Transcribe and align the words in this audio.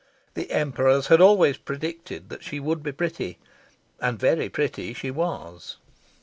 The 0.33 0.49
Emperors 0.49 1.09
had 1.09 1.21
always 1.21 1.57
predicted 1.59 2.29
that 2.29 2.43
she 2.43 2.59
would 2.59 2.81
be 2.81 2.91
pretty. 2.91 3.37
And 3.99 4.17
very 4.17 4.49
pretty 4.49 4.95
she 4.95 5.11
was. 5.11 5.75